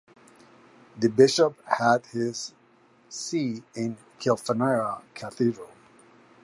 The 0.97 1.09
bishop 1.09 1.63
had 1.63 2.07
his 2.07 2.55
see 3.07 3.61
in 3.75 3.97
Kilfenora 4.19 5.03
Cathedral. 5.13 5.69